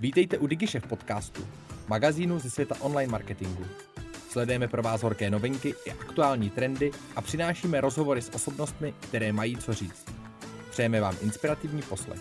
[0.00, 1.48] Vítejte u DigiShef podcastu,
[1.88, 3.64] magazínu ze světa online marketingu.
[4.30, 9.56] Sledujeme pro vás horké novinky i aktuální trendy a přinášíme rozhovory s osobnostmi, které mají
[9.56, 10.04] co říct.
[10.70, 12.20] Přejeme vám inspirativní poslech.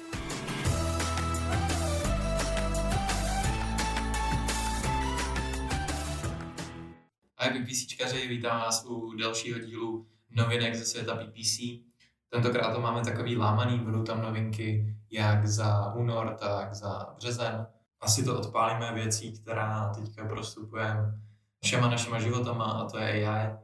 [7.38, 11.60] Ahoj PPCčkaři, vítám vás u dalšího dílu novinek ze světa PPC.
[12.30, 17.68] Tentokrát to máme takový lámaný, budou tam novinky jak za únor, tak za březen.
[18.02, 21.20] Asi to odpálíme věcí, která teďka prostupujeme
[21.64, 23.56] všema našima životama a to je AI.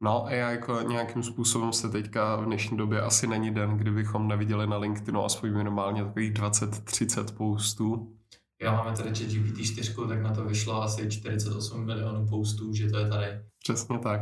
[0.00, 4.66] No, AI jako nějakým způsobem se teďka v dnešní době asi není den, kdybychom neviděli
[4.66, 8.16] na LinkedInu aspoň minimálně takových 20-30 postů.
[8.62, 12.90] Já máme tady chat GPT 4, tak na to vyšlo asi 48 milionů postů, že
[12.90, 13.26] to je tady.
[13.58, 14.20] Přesně tak.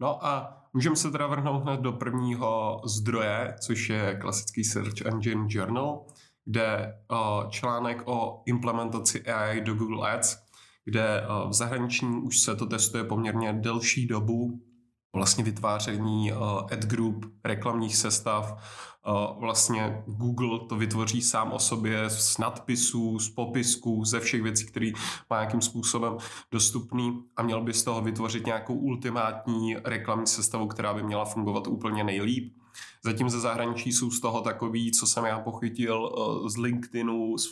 [0.00, 5.46] No a můžeme se teda vrhnout hned do prvního zdroje, což je klasický Search Engine
[5.48, 6.04] Journal,
[6.44, 6.94] kde
[7.50, 10.36] článek o implementaci AI do Google Ads,
[10.84, 14.60] kde v zahraničí už se to testuje poměrně delší dobu,
[15.14, 16.32] vlastně vytváření
[16.72, 18.62] ad group, reklamních sestav,
[19.38, 24.90] vlastně Google to vytvoří sám o sobě z nadpisů, z popisků, ze všech věcí, které
[25.30, 26.16] má nějakým způsobem
[26.52, 31.66] dostupný a měl by z toho vytvořit nějakou ultimátní reklamní sestavu, která by měla fungovat
[31.66, 32.54] úplně nejlíp.
[33.04, 36.12] Zatím ze zahraničí jsou z toho takový, co jsem já pochytil
[36.46, 37.48] z LinkedInu, z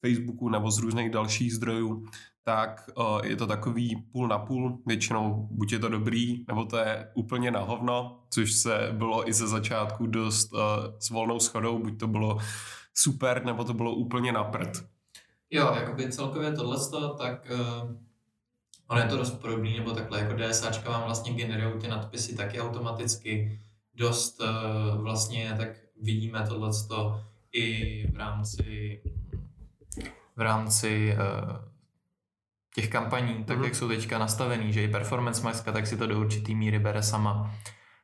[0.00, 2.06] Facebooku nebo z různých dalších zdrojů,
[2.44, 4.78] tak uh, je to takový půl na půl.
[4.86, 9.32] Většinou buď je to dobrý, nebo to je úplně na hovno, což se bylo i
[9.32, 10.60] ze začátku dost uh,
[10.98, 12.38] s volnou schodou, buď to bylo
[12.94, 14.84] super, nebo to bylo úplně na prd.
[15.50, 16.76] Jo, jakoby celkově tohle,
[17.18, 17.96] tak uh,
[18.86, 22.60] ono je to dost podobný, nebo takhle, jako DSAčka vám vlastně generují ty nadpisy taky
[22.60, 23.60] automaticky.
[23.94, 25.68] Dost uh, vlastně tak
[26.02, 26.70] vidíme tohle
[27.52, 29.02] i v rámci
[30.36, 31.69] v rámci uh,
[32.74, 33.64] těch kampaní, tak mm.
[33.64, 37.02] jak jsou teďka nastavený, že i performance maska, tak si to do určitý míry bere
[37.02, 37.54] sama.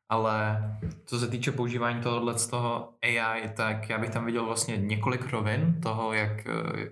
[0.08, 0.62] Ale
[1.04, 5.30] co se týče používání tohohle z toho AI, tak já bych tam viděl vlastně několik
[5.30, 6.44] rovin toho, jak,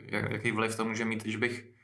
[0.06, 1.74] jak, jaký vliv to může mít, že bych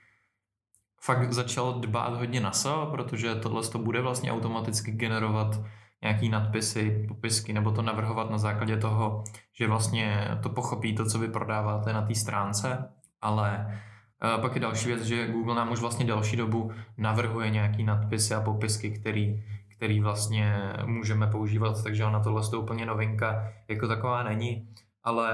[1.00, 5.60] fakt začal dbát hodně na SEO, protože tohle to bude vlastně automaticky generovat
[6.02, 11.18] nějaký nadpisy, popisky, nebo to navrhovat na základě toho, že vlastně to pochopí to, co
[11.18, 12.92] vy prodáváte na té stránce,
[13.22, 13.80] ale
[14.40, 18.40] pak je další věc, že Google nám už vlastně další dobu navrhuje nějaký nadpisy a
[18.40, 19.42] popisky, který,
[19.76, 24.68] který vlastně můžeme používat, takže ona tohle je úplně novinka jako taková není.
[25.02, 25.30] Ale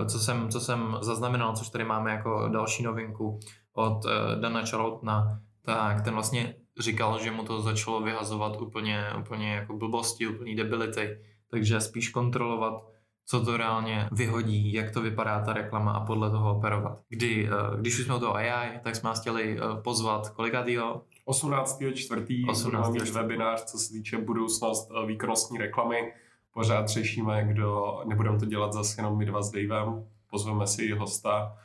[0.00, 3.40] uh, co jsem, co jsem zaznamenal, což tady máme jako další novinku
[3.72, 9.54] od uh, Dana Charlotna, tak ten vlastně říkal, že mu to začalo vyhazovat úplně, úplně
[9.54, 11.18] jako blbosti, úplný debility,
[11.50, 12.84] takže spíš kontrolovat
[13.30, 17.00] co to reálně vyhodí, jak to vypadá ta reklama a podle toho operovat.
[17.08, 21.02] Kdy, eh, když už jsme o toho AI, tak jsme vás chtěli eh, pozvat kolikátýho?
[21.24, 21.82] 18.
[21.94, 22.92] čtvrtý 18.
[22.92, 26.12] mít webinář, co se týče budoucnost eh, výkonnostní reklamy.
[26.54, 30.92] Pořád řešíme, kdo, nebudeme to dělat zase jenom my dva s Davem, pozveme si i
[30.92, 31.56] hosta.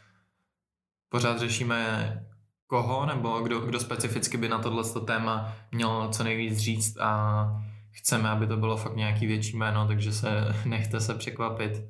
[1.10, 2.28] Pořád řešíme
[2.68, 7.46] koho, nebo kdo, kdo specificky by na tohle téma měl co nejvíc říct a
[7.94, 11.86] chceme, aby to bylo fakt nějaký větší jméno, takže se nechte se překvapit.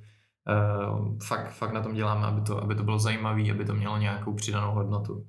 [0.91, 3.97] Uh, fakt, fakt na tom děláme, aby to, aby to bylo zajímavé, aby to mělo
[3.97, 5.25] nějakou přidanou hodnotu.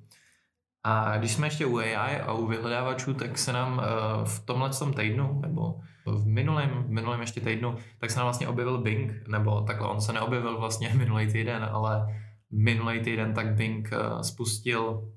[0.83, 4.69] A když jsme ještě u AI a u vyhledávačů, tak se nám uh, v tomhle
[4.69, 9.27] tom týdnu, nebo v minulém, v minulém ještě týdnu, tak se nám vlastně objevil Bing,
[9.27, 12.05] nebo takhle, on se neobjevil vlastně minulý týden, ale
[12.51, 15.11] minulý týden tak Bing uh, spustil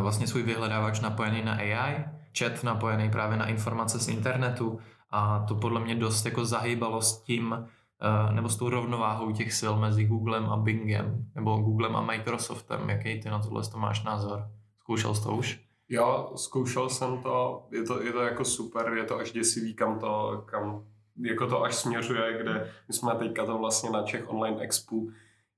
[0.00, 2.04] vlastně svůj vyhledávač napojený na AI,
[2.38, 4.78] chat napojený právě na informace z internetu
[5.10, 9.52] a to podle mě dost jako zahýbalo s tím, uh, nebo s tou rovnováhou těch
[9.60, 12.90] sil mezi Googlem a Bingem, nebo Googlem a Microsoftem.
[12.90, 14.48] Jaký ty na tohle to máš názor?
[14.80, 15.60] Zkoušel jsi to už?
[15.88, 19.98] Jo, zkoušel jsem to, je to, je to jako super, je to až děsivý, kam
[19.98, 20.84] to, kam
[21.16, 24.96] jako to až směřuje, kde my jsme teďka to vlastně na Czech Online Expo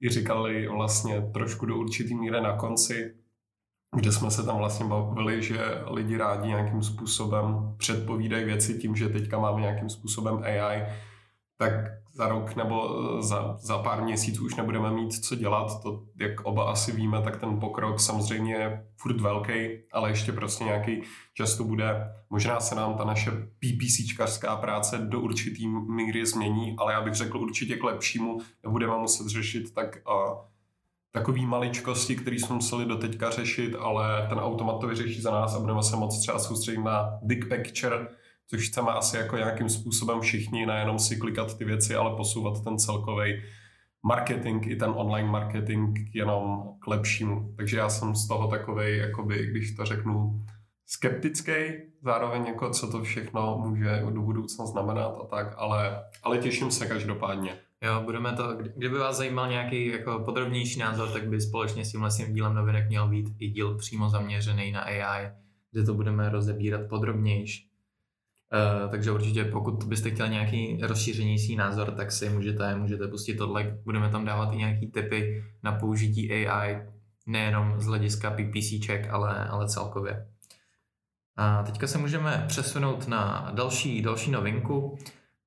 [0.00, 3.14] i říkali vlastně trošku do určitý míry na konci,
[3.96, 9.08] kde jsme se tam vlastně bavili, že lidi rádi nějakým způsobem předpovídají věci tím, že
[9.08, 10.82] teďka máme nějakým způsobem AI,
[11.58, 11.72] tak
[12.14, 15.82] za rok nebo eh, za, za pár měsíců už nebudeme mít co dělat.
[15.82, 19.52] To, jak oba asi víme, tak ten pokrok samozřejmě je furt velký,
[19.92, 21.02] ale ještě prostě nějaký
[21.34, 22.14] čas to bude.
[22.30, 27.38] Možná se nám ta naše PPCčkařská práce do určitý míry změní, ale já bych řekl
[27.38, 28.38] určitě k lepšímu.
[28.62, 30.51] Nebudeme muset řešit tak uh,
[31.12, 35.60] takový maličkosti, které jsme museli doteďka řešit, ale ten automat to vyřeší za nás a
[35.60, 38.08] budeme se moc třeba soustředit na big picture,
[38.46, 42.78] což chceme asi jako nějakým způsobem všichni, nejenom si klikat ty věci, ale posouvat ten
[42.78, 43.42] celkový
[44.06, 47.54] marketing i ten online marketing jenom k lepšímu.
[47.56, 50.44] Takže já jsem z toho takovej, jakoby, když to řeknu,
[50.86, 51.52] skeptický,
[52.02, 56.86] zároveň jako co to všechno může do budoucna znamenat a tak, ale, ale těším se
[56.86, 57.58] každopádně.
[57.82, 62.10] Jo, budeme to, kdyby vás zajímal nějaký jako podrobnější názor, tak by společně s tímhle
[62.28, 65.30] dílem novinek měl být i díl přímo zaměřený na AI,
[65.72, 67.70] kde to budeme rozebírat podrobnější.
[68.52, 73.78] Uh, takže určitě pokud byste chtěl nějaký rozšířenější názor, tak si můžete, můžete pustit tohle.
[73.84, 76.82] Budeme tam dávat i nějaký tipy na použití AI,
[77.26, 80.26] nejenom z hlediska PPCček, ale, ale celkově.
[81.36, 84.98] A teďka se můžeme přesunout na další, další novinku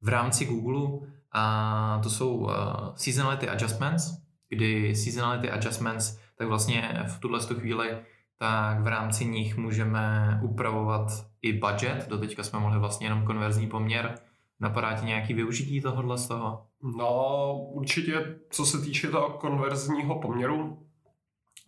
[0.01, 2.51] v rámci Google a to jsou uh,
[2.95, 4.17] seasonality adjustments,
[4.49, 7.97] kdy seasonality adjustments, tak vlastně v tuhle chvíli
[8.39, 11.07] tak v rámci nich můžeme upravovat
[11.41, 12.07] i budget.
[12.09, 14.19] Do teďka jsme mohli vlastně jenom konverzní poměr.
[14.59, 16.65] Napadá ti nějaký využití tohohle z toho?
[16.97, 20.85] No, určitě, co se týče toho konverzního poměru,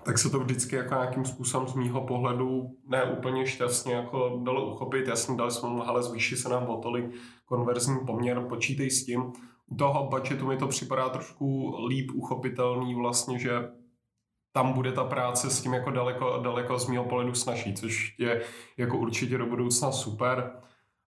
[0.04, 4.74] tak se to vždycky jako nějakým způsobem z mýho pohledu ne úplně šťastně jako dalo
[4.74, 5.08] uchopit.
[5.08, 7.06] Jasně, dali jsme mu, ale zvýší se nám o tolik
[7.46, 9.34] konverzní poměr, počítej s tím.
[9.68, 13.70] U toho budgetu mi to připadá trošku líp uchopitelný vlastně, že
[14.52, 18.42] tam bude ta práce s tím jako daleko, daleko z mého pohledu snaží, což je
[18.78, 20.52] jako určitě do budoucna super.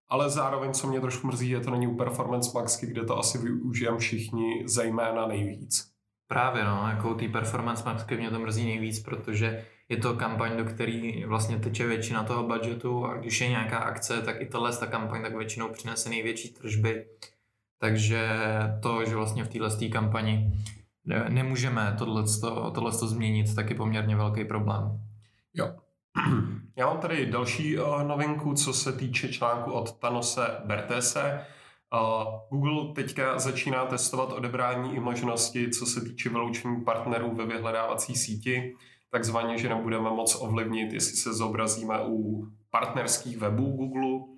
[0.09, 3.37] Ale zároveň, co mě trošku mrzí, je to není u Performance Maxky, kde to asi
[3.37, 5.91] využijeme všichni zejména nejvíc.
[6.27, 10.65] Právě no, jako ty Performance Maxky mě to mrzí nejvíc, protože je to kampaň, do
[10.65, 14.87] který vlastně teče většina toho budgetu a když je nějaká akce, tak i tohle ta
[14.87, 17.05] kampaň tak většinou přinese největší tržby.
[17.81, 18.29] Takže
[18.81, 20.51] to, že vlastně v téhle kampani
[21.29, 21.95] nemůžeme
[22.73, 25.01] tohle změnit, tak je poměrně velký problém.
[25.53, 25.75] Jo.
[26.75, 31.45] Já mám tady další uh, novinku, co se týče článku od Tanose Bertese.
[31.93, 38.15] Uh, Google teďka začíná testovat odebrání i možnosti, co se týče vyloučení partnerů ve vyhledávací
[38.15, 38.75] síti,
[39.11, 44.30] takzvaně, že nebudeme moc ovlivnit, jestli se zobrazíme u partnerských webů Google,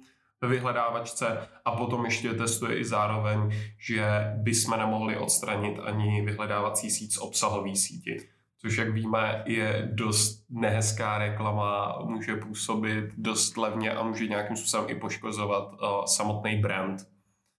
[0.44, 7.14] ve vyhledávačce a potom ještě testuje i zároveň, že bychom nemohli odstranit ani vyhledávací síť
[7.14, 8.18] z obsahové síti.
[8.58, 14.90] Což, jak víme, je dost nehezká reklama, může působit dost levně a může nějakým způsobem
[14.90, 17.08] i poškozovat uh, samotný brand.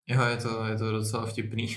[0.06, 1.76] Jo, je to, je to docela vtipný.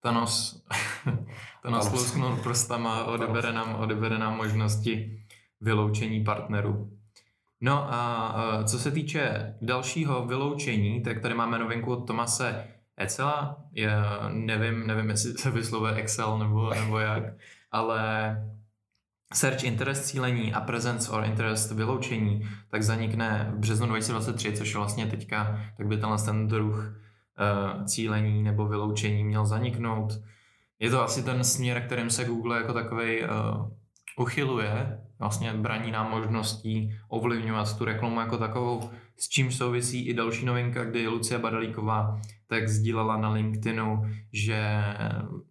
[0.00, 0.64] Thanos,
[1.04, 1.24] Thanos,
[1.62, 1.92] Thanos.
[1.92, 5.24] lusknul prstama, odebere nám, odebere nám možnosti
[5.60, 7.01] vyloučení partnerů.
[7.64, 12.64] No a co se týče dalšího vyloučení, tak tady máme novinku od Tomase
[12.96, 13.64] Ecela.
[13.72, 17.22] Já nevím, nevím, jestli se vyslovuje Excel nebo, nebo jak,
[17.70, 18.36] ale
[19.34, 24.78] Search interest cílení a presence or interest vyloučení tak zanikne v březnu 2023, což je
[24.78, 30.12] vlastně teďka, tak by tenhle ten druh uh, cílení nebo vyloučení měl zaniknout.
[30.78, 33.28] Je to asi ten směr, kterým se Google jako takový uh,
[34.16, 40.46] uchyluje, vlastně braní nám možností ovlivňovat tu reklamu jako takovou, s čím souvisí i další
[40.46, 44.02] novinka, kdy Lucie Badalíková tak sdílela na LinkedInu,
[44.32, 44.82] že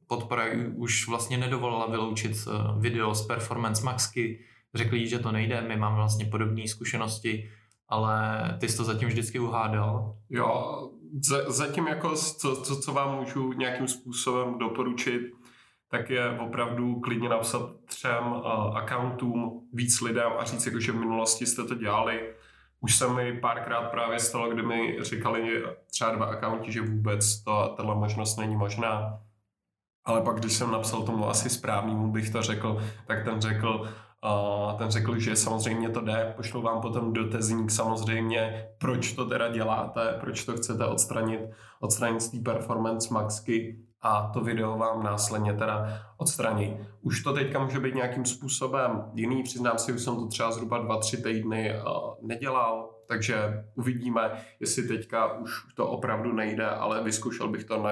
[0.07, 0.44] podpora
[0.75, 4.39] už vlastně nedovolila vyloučit eh, video z Performance Maxky,
[4.73, 7.50] řekli že to nejde, my máme vlastně podobné zkušenosti,
[7.89, 8.13] ale
[8.59, 10.15] ty jsi to zatím vždycky uhádal.
[10.29, 10.89] Jo,
[11.47, 15.21] zatím jako co, co, co vám můžu nějakým způsobem doporučit,
[15.91, 20.99] tak je opravdu klidně napsat třem uh, accountům víc lidem a říct, jako, že v
[20.99, 22.33] minulosti jste to dělali.
[22.80, 27.73] Už se mi párkrát právě stalo, kdy mi říkali třeba dva accounti, že vůbec to,
[27.77, 29.19] tato možnost není možná.
[30.06, 33.87] Ale pak, když jsem napsal tomu asi správnému, bych to řekl, tak ten řekl,
[34.25, 39.49] uh, ten řekl, že samozřejmě to jde, pošlu vám potom dotazník samozřejmě, proč to teda
[39.49, 41.42] děláte, proč to chcete odstranit,
[41.80, 46.77] odstranit z té performance maxky a to video vám následně teda odstraní.
[47.01, 50.77] Už to teďka může být nějakým způsobem jiný, přiznám si, už jsem to třeba zhruba
[50.77, 51.75] dva, tři týdny
[52.21, 57.91] nedělal, takže uvidíme, jestli teďka už to opravdu nejde, ale vyzkoušel bych to na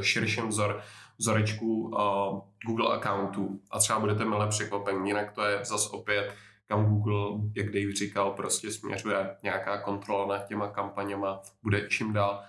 [0.00, 0.80] širším vzor,
[1.18, 6.34] vzorečku uh, Google accountu a třeba budete milé překvapení, jinak to je zas opět
[6.68, 12.42] kam Google, jak Dave říkal, prostě směřuje nějaká kontrola nad těma kampaněma, bude čím dál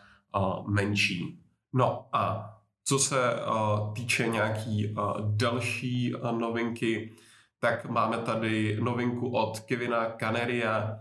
[0.68, 1.40] menší.
[1.74, 2.50] No a
[2.90, 7.14] co se uh, týče nějaký uh, další uh, novinky,
[7.60, 11.00] tak máme tady novinku od Kevina Caneria,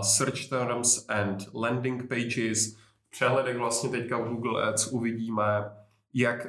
[0.00, 2.76] Search Terms and Landing Pages.
[3.10, 5.70] V vlastně teďka v Google Ads uvidíme,
[6.14, 6.46] jak,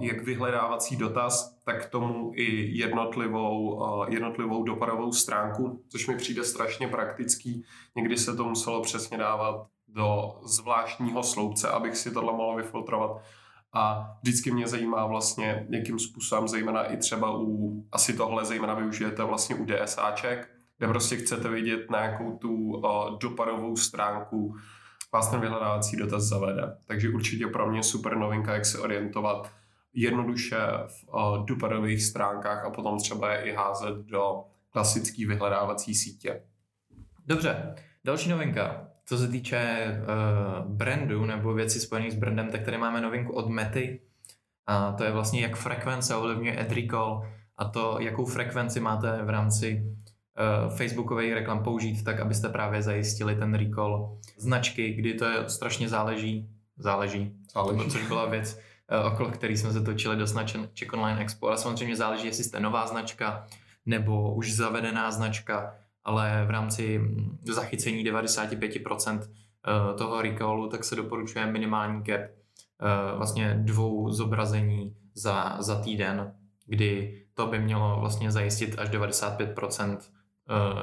[0.00, 7.64] jak vyhledávací dotaz, tak tomu i jednotlivou, jednotlivou dopadovou stránku, což mi přijde strašně praktický.
[7.96, 13.22] Někdy se to muselo přesně dávat do zvláštního sloupce, abych si tohle mohl vyfiltrovat
[13.72, 19.24] a vždycky mě zajímá vlastně, jakým způsobem, zejména i třeba u, asi tohle zejména využijete
[19.24, 24.54] vlastně u DSAček, kde prostě chcete vidět na jakou tu uh, dopadovou stránku
[25.12, 26.76] vás ten vyhledávací dotaz zavede.
[26.86, 29.52] Takže určitě pro mě super novinka, jak se orientovat
[29.94, 36.42] jednoduše v uh, dopadových stránkách a potom třeba je i házet do klasické vyhledávací sítě.
[37.26, 37.74] Dobře,
[38.04, 38.89] další novinka.
[39.10, 43.48] Co se týče uh, brandu nebo věcí spojených s brandem, tak tady máme novinku od
[43.48, 44.00] Mety.
[44.66, 49.30] A to je vlastně, jak frekvence ovlivňuje ad recall a to, jakou frekvenci máte v
[49.30, 55.48] rámci uh, Facebookových reklam použít, tak abyste právě zajistili ten recall značky, kdy to je
[55.48, 57.90] strašně záleží, záleží, záleží.
[57.90, 58.60] což byla věc,
[59.00, 60.44] uh, okolo který jsme se točili dost na
[60.78, 63.46] Check Online Expo, ale samozřejmě záleží, jestli jste nová značka
[63.86, 65.74] nebo už zavedená značka,
[66.04, 67.00] ale v rámci
[67.42, 75.56] zachycení 95% eh, toho recallu, tak se doporučuje minimální cap eh, vlastně dvou zobrazení za,
[75.62, 76.34] za týden,
[76.66, 79.98] kdy to by mělo vlastně zajistit až 95%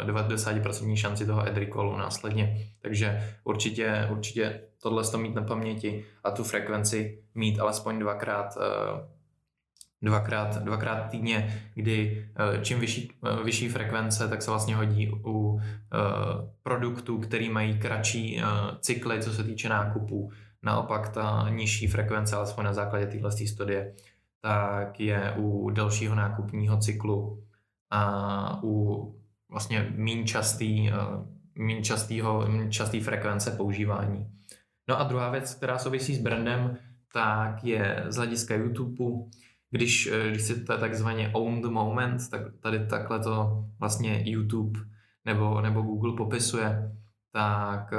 [0.05, 2.57] 90% eh, šanci toho recallu následně.
[2.81, 8.57] Takže určitě, určitě tohle to mít na paměti a tu frekvenci mít alespoň dvakrát
[10.01, 15.59] dvakrát, dvakrát týdně, kdy eh, čím vyšší, eh, vyšší frekvence, tak se vlastně hodí u
[15.59, 15.97] eh,
[16.63, 18.41] produktů, který mají kratší
[18.79, 20.31] cykly, co se týče nákupů.
[20.63, 23.93] Naopak ta nižší frekvence, alespoň na základě téhle studie,
[24.41, 27.43] tak je u delšího nákupního cyklu
[27.91, 29.15] a u
[29.49, 30.91] vlastně méně častý,
[31.55, 34.27] méně častýho, méně častý frekvence používání.
[34.89, 36.77] No a druhá věc, která souvisí s brandem,
[37.13, 39.29] tak je z hlediska YouTube
[39.71, 44.79] když, eh, když si to takzvaně own the moment, tak tady takhle to vlastně YouTube
[45.25, 46.91] nebo, nebo Google popisuje,
[47.31, 47.97] tak eh,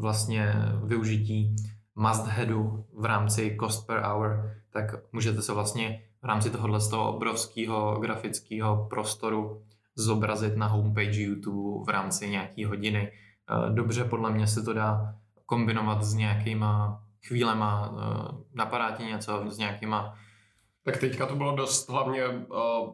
[0.00, 0.54] vlastně
[0.84, 1.56] využití
[1.94, 6.88] must headu v rámci cost per hour, tak můžete se vlastně v rámci tohohle z
[6.88, 9.62] toho obrovského grafického prostoru
[9.94, 13.12] zobrazit na homepage YouTube v rámci nějaký hodiny.
[13.12, 15.14] Eh, dobře, podle mě se to dá
[15.46, 17.94] kombinovat s nějakýma chvílema,
[18.54, 20.14] napadá ti něco s nějakýma
[20.84, 22.90] tak teďka to bylo dost hlavně, uh,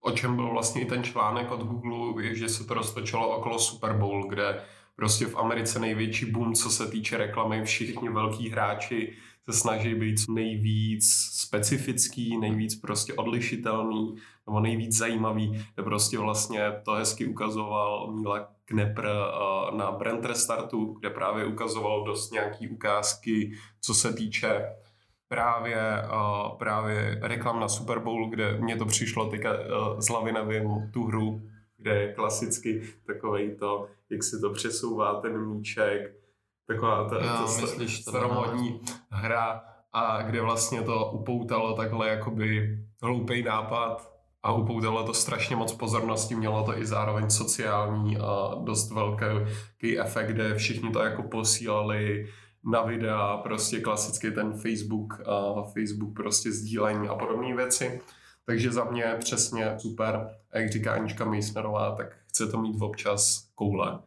[0.00, 3.92] o čem byl vlastně i ten článek od Google, že se to roztočilo okolo Super
[3.92, 4.62] Bowl, kde
[4.96, 9.16] prostě v Americe největší boom, co se týče reklamy, všichni velký hráči
[9.50, 14.14] se snaží být nejvíc specifický, nejvíc prostě odlišitelný
[14.46, 21.10] nebo nejvíc zajímavý, prostě vlastně to hezky ukazoval Míla Knepr uh, na Brand Restartu, kde
[21.10, 24.64] právě ukazoval dost nějaký ukázky, co se týče
[25.28, 30.32] právě, uh, právě reklam na Super Bowl, kde mě to přišlo teďka uh, z hlavy
[30.32, 31.40] nevím tu hru,
[31.78, 36.12] kde je klasicky takovej to, jak se to přesouvá ten míček,
[36.66, 38.80] taková ta, to myslíš, staromodní
[39.10, 45.72] hra a kde vlastně to upoutalo takhle jakoby hloupý nápad a upoutalo to strašně moc
[45.72, 52.26] pozornosti, mělo to i zároveň sociální a dost velký efekt, kde všichni to jako posílali
[52.66, 58.00] na videa, prostě klasicky ten Facebook a Facebook prostě sdílení a podobné věci.
[58.46, 60.30] Takže za mě přesně super.
[60.52, 63.98] A jak říká Anička Meissnerová, tak chce to mít občas koule.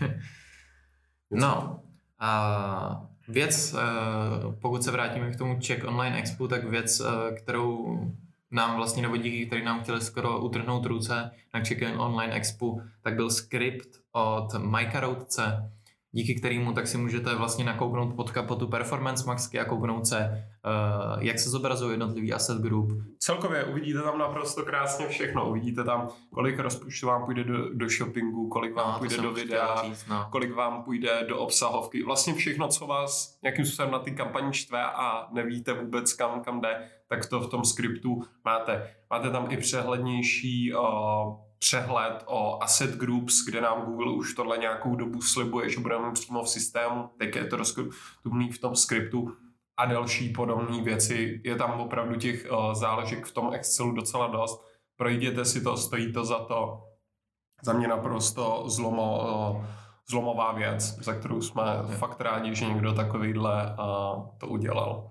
[1.30, 1.80] no,
[2.18, 7.98] a věc, eh, pokud se vrátíme k tomu Czech Online Expo, tak věc, eh, kterou
[8.50, 13.14] nám vlastně, nebo díky, který nám chtěli skoro utrhnout ruce na Czech Online Expo, tak
[13.14, 15.72] byl skript od Majka Roudce,
[16.16, 21.22] díky kterému tak si můžete vlastně nakouknout pod kapotu Performance Maxky a kouknout se, uh,
[21.22, 22.92] jak se zobrazují jednotlivý asset group.
[23.18, 25.50] Celkově uvidíte tam naprosto krásně všechno.
[25.50, 29.82] Uvidíte tam, kolik rozpočtu vám půjde do, do shoppingu, kolik vám no, půjde do videa,
[29.84, 30.28] říct, no.
[30.32, 32.02] kolik vám půjde do obsahovky.
[32.02, 36.60] Vlastně všechno, co vás nějakým způsobem na ty kampaní štve a nevíte vůbec kam, kam
[36.60, 38.90] jde, tak to v tom skriptu máte.
[39.10, 44.96] Máte tam i přehlednější uh, přehled o asset groups, kde nám Google už tohle nějakou
[44.96, 49.36] dobu slibuje, že budeme přímo v systému, teď je to dostupný v tom skriptu
[49.76, 51.40] a další podobné věci.
[51.44, 54.64] Je tam opravdu těch uh, záležek v tom Excelu docela dost.
[54.96, 56.82] Projděte si to, stojí to za to.
[57.62, 59.64] Za mě naprosto zlomo, uh,
[60.10, 61.62] zlomová věc, za kterou jsme
[61.98, 65.10] fakt rádi, že někdo takovýhle uh, to udělal.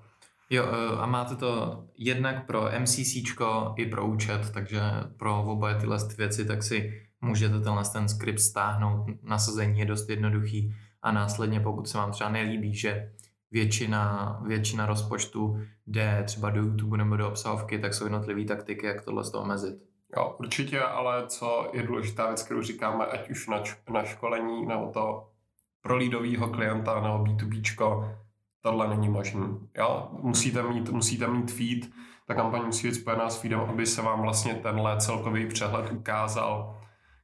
[0.50, 3.16] Jo, eh, a máte to jednak pro MCC
[3.75, 4.82] i pro účet, takže
[5.18, 10.75] pro oboje tyhle věci, tak si můžete tenhle ten skript stáhnout, nasazení je dost jednoduchý
[11.02, 13.12] a následně, pokud se vám třeba nelíbí, že
[13.52, 19.02] většina, většina rozpočtu jde třeba do YouTube nebo do obsahovky, tak jsou jednotlivé taktiky, jak
[19.02, 19.75] tohle z toho omezit.
[20.18, 24.92] Jo, určitě, ale co je důležitá věc, kterou říkáme, ať už na, na školení nebo
[24.94, 25.30] to
[25.82, 28.16] pro lídového klienta nebo B2Bčko,
[28.66, 29.60] tohle není možný.
[29.78, 30.10] Jo?
[30.22, 31.92] Musíte, mít, musíte mít feed,
[32.28, 36.78] ta kampaň musí být spojená s feedem, aby se vám vlastně tenhle celkový přehled ukázal.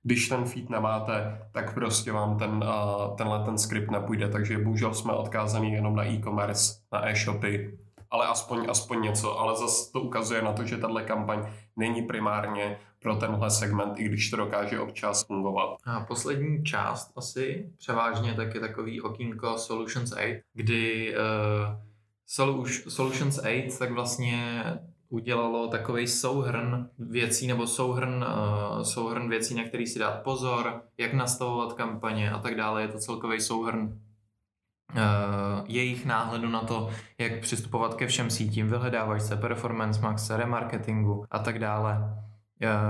[0.03, 4.93] Když ten feed nemáte, tak prostě vám ten, uh, tenhle ten skript nepůjde, takže bohužel
[4.93, 7.77] jsme odkázaný jenom na e-commerce, na e-shopy,
[8.11, 9.39] ale aspoň, aspoň něco.
[9.39, 14.03] Ale zase to ukazuje na to, že tahle kampaň není primárně pro tenhle segment, i
[14.03, 15.77] když to dokáže občas fungovat.
[15.85, 20.19] A poslední část asi převážně tak je takový okýnko Solutions 8,
[20.53, 21.75] kdy uh,
[22.87, 24.63] Solutions 8 tak vlastně
[25.09, 31.13] udělalo takový souhrn věcí nebo souhrn, uh, souhrn věcí, na který si dát pozor, jak
[31.13, 32.81] nastavovat kampaně a tak dále.
[32.81, 34.10] Je to celkový souhrn uh,
[35.65, 41.59] jejich náhledu na to, jak přistupovat ke všem sítím, vyhledávačce, performance max, remarketingu a tak
[41.59, 41.97] dále.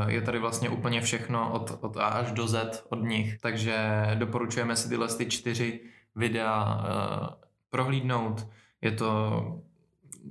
[0.03, 4.07] Uh, je tady vlastně úplně všechno od, od A až do Z od nich, takže
[4.15, 5.79] doporučujeme si tyhle ty čtyři
[6.15, 7.27] videa uh,
[7.69, 8.47] prohlídnout.
[8.81, 9.41] Je to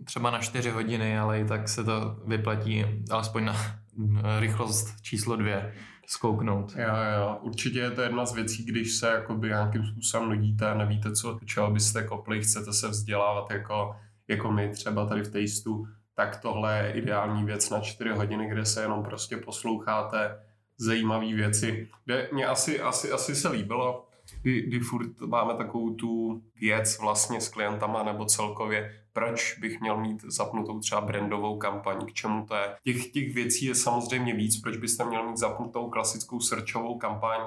[0.04, 3.56] třeba na 4 hodiny, ale i tak se to vyplatí alespoň na
[4.38, 5.72] rychlost číslo dvě
[6.10, 6.72] zkouknout.
[6.76, 10.74] Jo, jo, určitě je to jedna z věcí, když se jakoby nějakým způsobem nudíte a
[10.74, 13.96] nevíte, co, čeho byste kopli, chcete se vzdělávat jako,
[14.28, 18.64] jako my třeba tady v Tasteu, tak tohle je ideální věc na 4 hodiny, kde
[18.64, 20.38] se jenom prostě posloucháte
[20.76, 21.88] zajímavé věci.
[22.04, 24.08] Kde mě asi, asi, asi se líbilo,
[24.42, 30.00] kdy, kdy furt máme takovou tu věc vlastně s klientama nebo celkově, proč bych měl
[30.00, 32.76] mít zapnutou třeba brandovou kampaň, k čemu to je.
[32.84, 37.40] Těch, těch věcí je samozřejmě víc, proč byste měl mít zapnutou klasickou searchovou kampaň,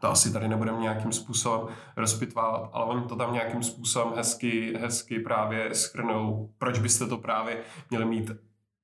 [0.00, 5.18] to asi tady nebudeme nějakým způsobem rozpitvávat, ale oni to tam nějakým způsobem hezky, hezky
[5.18, 8.30] právě schrnou, proč byste to právě měli mít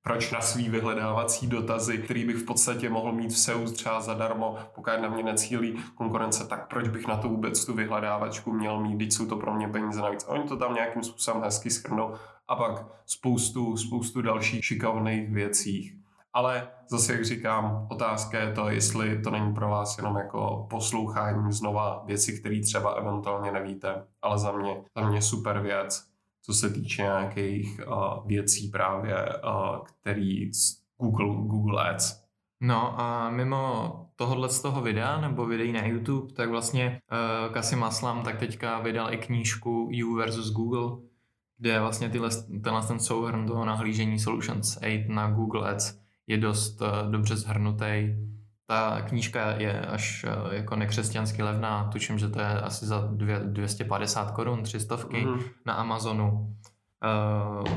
[0.03, 4.57] proč na svý vyhledávací dotazy, který bych v podstatě mohl mít v SEO třeba zadarmo,
[4.75, 8.95] pokud na mě necílí konkurence, tak proč bych na to vůbec tu vyhledávačku měl mít,
[8.95, 10.25] když jsou to pro mě peníze navíc.
[10.27, 12.13] Oni to tam nějakým způsobem hezky schrnou
[12.47, 15.97] a pak spoustu, spoustu dalších šikovných věcí.
[16.33, 21.51] Ale zase, jak říkám, otázka je to, jestli to není pro vás jenom jako poslouchání
[21.51, 26.10] znova věci, které třeba eventuálně nevíte, ale za mě, za mě super věc
[26.41, 30.51] co se týče nějakých uh, věcí právě, uh, který
[30.97, 32.21] Google, Google Ads.
[32.61, 37.83] No a mimo tohohle z toho videa nebo videí na YouTube, tak vlastně uh, Kasim
[37.83, 40.97] Aslam tak teďka vydal i knížku You versus Google,
[41.57, 42.29] kde vlastně tyhle,
[42.63, 48.15] tenhle ten souhrn toho nahlížení Solutions 8 na Google Ads je dost uh, dobře zhrnutý
[48.71, 53.39] ta knížka je až eh, jako nekřesťansky levná, tuším, že to je asi za dvě,
[53.39, 55.43] 250 korun, 300 mm-hmm.
[55.65, 56.55] na Amazonu.
[57.03, 57.67] Uh,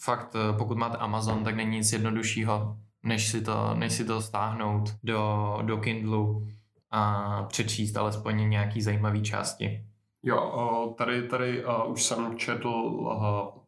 [0.00, 4.22] fakt, eh, pokud máte Amazon, tak není nic jednoduššího, než si to, než si to
[4.22, 6.46] stáhnout do, do Kindlu
[6.90, 9.84] a přečíst alespoň nějaký zajímavý části.
[10.22, 13.16] Jo, tady, tady uh, už jsem četl uh,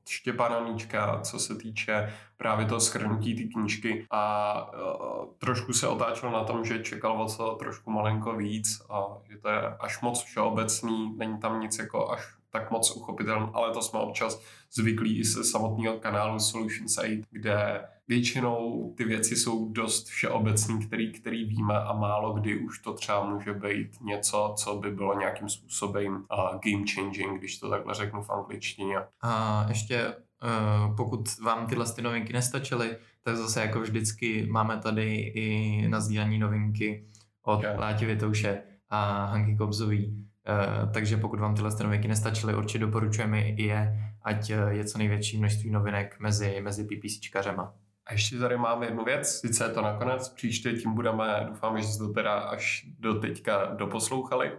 [0.08, 4.06] Štěpana Míčka, co se týče právě toho schrnutí té knížky.
[4.10, 9.04] A uh, trošku se otáčel na tom, že čekal o co trošku malinko víc a
[9.30, 13.72] že to je až moc všeobecný, není tam nic jako až tak moc uchopitelný, ale
[13.72, 14.40] to jsme občas
[14.72, 21.12] zvyklí i se samotného kanálu Solutions 8, kde většinou ty věci jsou dost všeobecný, který,
[21.12, 25.48] který víme a málo kdy už to třeba může být něco, co by bylo nějakým
[25.48, 28.96] způsobem uh, game changing, když to takhle řeknu v angličtině.
[29.20, 35.14] A ještě uh, pokud vám tyhle ty novinky nestačily, tak zase jako vždycky máme tady
[35.16, 37.06] i na sdílení novinky
[37.42, 37.76] od okay.
[37.76, 40.06] Láti Vitouše a Hanky Kobzový.
[40.06, 45.38] Uh, takže pokud vám tyhle novinky nestačily, určitě doporučujeme i je, ať je co největší
[45.38, 47.74] množství novinek mezi, mezi PPCčkařema.
[48.08, 51.84] A ještě tady máme jednu věc, sice je to nakonec, příště tím budeme, doufám, že
[51.84, 54.52] jste to teda až do teďka doposlouchali.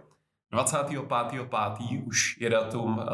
[0.52, 2.06] 25.5.
[2.06, 3.04] už je datum uh,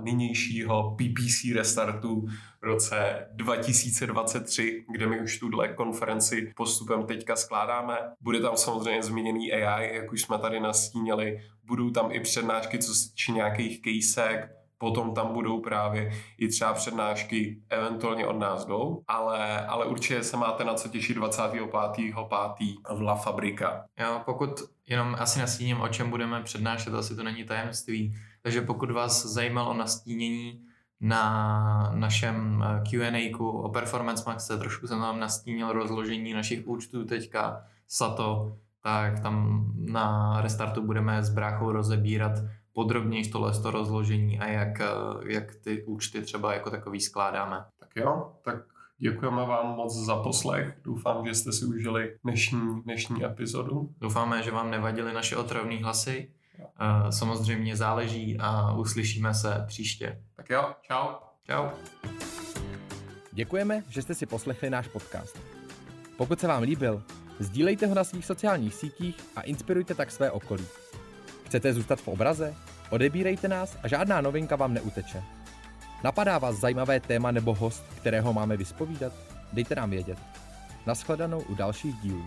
[0.00, 2.26] nynějšího PPC restartu
[2.60, 7.98] v roce 2023, kde my už tuhle konferenci postupem teďka skládáme.
[8.20, 11.40] Bude tam samozřejmě zmíněný AI, jak už jsme tady nastínili.
[11.64, 16.72] Budou tam i přednášky, co se týče nějakých kejsek, potom tam budou právě i třeba
[16.72, 22.96] přednášky eventuálně od nás jdou, ale, ale určitě se máte na co těšit 25.5.
[22.96, 23.84] v La Fabrika.
[23.98, 24.50] Jo, pokud
[24.86, 29.74] jenom asi nastíním, o čem budeme přednášet, asi to není tajemství, takže pokud vás zajímalo
[29.74, 30.60] nastínění
[31.00, 37.64] na našem eh, Q&A o Performance Max, trošku jsem tam nastínil rozložení našich účtů teďka
[37.88, 42.32] Sato, tak tam na restartu budeme s bráchou rozebírat
[42.78, 44.86] podrobněji tohle to rozložení a jak, eh,
[45.26, 47.64] jak ty účty třeba jako takový skládáme.
[47.80, 48.56] Tak jo, tak
[48.98, 50.78] děkujeme vám moc za poslech.
[50.84, 53.90] Doufám, že jste si užili dnešní, dnešní epizodu.
[54.00, 60.22] Doufáme, že vám nevadily naše otravné hlasy uh, samozřejmě záleží a uslyšíme se příště.
[60.36, 61.06] Tak jo, čau.
[61.46, 61.68] Čau.
[63.32, 65.40] Děkujeme, že jste si poslechli náš podcast.
[66.16, 67.02] Pokud se vám líbil,
[67.38, 70.64] sdílejte ho na svých sociálních sítích a inspirujte tak své okolí.
[71.48, 72.54] Chcete zůstat v obraze?
[72.90, 75.22] Odebírejte nás a žádná novinka vám neuteče.
[76.04, 79.12] Napadá vás zajímavé téma nebo host, kterého máme vyspovídat?
[79.52, 80.18] Dejte nám vědět.
[80.86, 82.24] Naschledanou u dalších dílů.